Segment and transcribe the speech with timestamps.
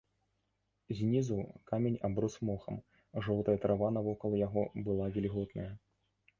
[0.99, 1.37] Знізу
[1.73, 2.81] камень аброс мохам,
[3.29, 5.71] жоўтая трава навокал яго была вільготная.